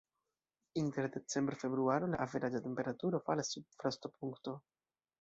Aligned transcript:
Inter 0.83 1.05
decembro-februaro 1.17 2.11
la 2.15 2.21
averaĝa 2.27 2.65
temperaturo 2.65 3.23
falas 3.31 3.57
sub 3.57 3.71
frostopunkto. 3.81 4.61